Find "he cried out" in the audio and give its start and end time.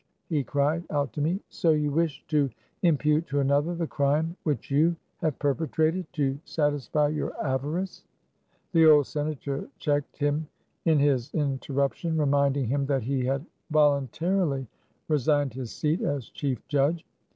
0.31-1.13